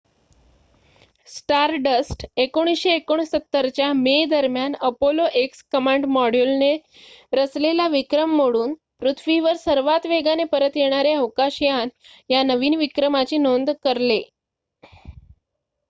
stardust 1.29 2.23
१९६९ 2.37 3.67
च्या 3.71 3.89
मेदरम्यान 3.97 4.73
Apollo 4.81 5.27
X 5.41 5.61
command 5.71 6.05
मॉड्यूलने 6.15 6.71
रचलेला 7.33 7.87
विक्रम 7.89 8.35
मोडून 8.37 8.73
पृथ्वीवर 8.99 9.55
सर्वाधिक 9.59 10.11
वेगाने 10.11 10.43
परत 10.51 10.77
येणारे 10.77 11.13
अवकाशयान 11.13 11.89
या 12.29 12.43
नवीन 12.45 12.77
विक्रमाची 12.79 13.37
नोंद 13.39 13.69
करले 13.83 14.21